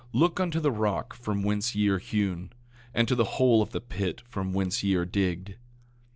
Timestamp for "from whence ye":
1.13-1.87, 4.27-4.95